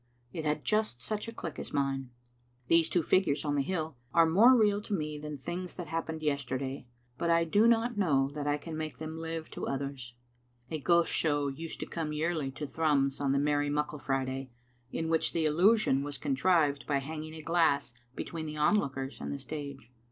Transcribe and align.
It 0.33 0.45
had 0.45 0.65
just 0.65 0.99
such 0.99 1.27
a 1.27 1.31
click 1.31 1.59
as 1.59 1.71
mine. 1.71 2.09
These 2.69 2.89
two 2.89 3.03
figures 3.03 3.45
on 3.45 3.53
the 3.53 3.61
hill 3.61 3.97
are 4.15 4.25
more 4.25 4.55
real 4.57 4.81
to 4.81 4.93
me 4.95 5.19
than 5.19 5.37
things 5.37 5.75
that 5.75 5.89
happened 5.89 6.23
yesterday, 6.23 6.87
but 7.19 7.29
I 7.29 7.43
do 7.43 7.67
not 7.67 7.99
know 7.99 8.31
that 8.33 8.47
I 8.47 8.57
can 8.57 8.75
make 8.75 8.97
them 8.97 9.15
live 9.19 9.51
to 9.51 9.67
others. 9.67 10.15
A 10.71 10.79
ghost 10.81 11.11
show 11.13 11.49
used 11.49 11.79
to 11.81 11.85
come 11.85 12.13
yearly 12.13 12.49
to 12.49 12.65
Thrums 12.65 13.21
on 13.21 13.31
the 13.31 13.37
merry 13.37 13.69
Muckle 13.69 13.99
Friday, 13.99 14.49
in 14.91 15.07
which 15.07 15.33
the 15.33 15.45
illusion 15.45 16.01
was 16.01 16.17
contrived 16.17 16.87
by 16.87 16.97
hanging 16.97 17.35
a 17.35 17.43
glass 17.43 17.93
between 18.15 18.47
the 18.47 18.57
onlookers 18.57 19.21
and 19.21 19.31
the 19.31 19.37
stage. 19.37 19.91